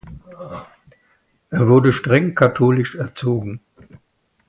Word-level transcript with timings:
Er 1.51 1.67
wurde 1.67 1.93
streng 1.93 2.33
katholisch 2.33 2.95
erzogen. 2.95 3.59